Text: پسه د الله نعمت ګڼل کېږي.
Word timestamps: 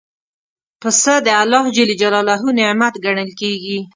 پسه 0.81 1.13
د 1.25 1.27
الله 1.41 1.65
نعمت 2.59 2.93
ګڼل 3.05 3.29
کېږي. 3.39 3.79